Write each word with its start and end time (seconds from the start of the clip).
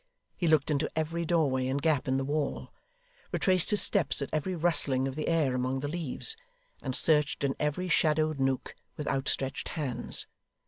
He 0.35 0.47
looked 0.47 0.71
into 0.71 0.89
every 0.95 1.25
doorway 1.25 1.67
and 1.67 1.79
gap 1.79 2.07
in 2.07 2.17
the 2.17 2.23
wall; 2.25 2.73
retraced 3.31 3.69
his 3.69 3.83
steps 3.83 4.19
at 4.23 4.31
every 4.33 4.55
rustling 4.55 5.07
of 5.07 5.15
the 5.15 5.27
air 5.27 5.53
among 5.53 5.81
the 5.81 5.87
leaves; 5.87 6.35
and 6.81 6.95
searched 6.95 7.43
in 7.43 7.55
every 7.59 7.87
shadowed 7.87 8.39
nook 8.39 8.73
with 8.97 9.07
outstretched 9.07 9.69
hands. 9.77 10.25